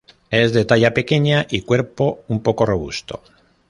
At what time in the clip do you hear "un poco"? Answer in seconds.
2.27-2.65